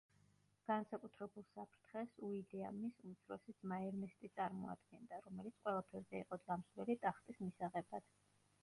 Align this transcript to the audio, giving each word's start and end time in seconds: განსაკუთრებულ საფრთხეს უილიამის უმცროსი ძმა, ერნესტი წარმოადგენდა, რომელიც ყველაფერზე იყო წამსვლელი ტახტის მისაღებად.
განსაკუთრებულ 0.69 1.43
საფრთხეს 1.49 2.15
უილიამის 2.29 2.97
უმცროსი 3.09 3.55
ძმა, 3.59 3.77
ერნესტი 3.91 4.33
წარმოადგენდა, 4.41 5.21
რომელიც 5.29 5.61
ყველაფერზე 5.69 6.25
იყო 6.27 6.43
წამსვლელი 6.49 6.99
ტახტის 7.07 7.43
მისაღებად. 7.49 8.13